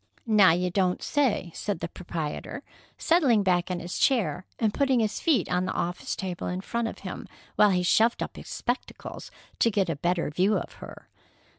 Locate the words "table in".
6.15-6.61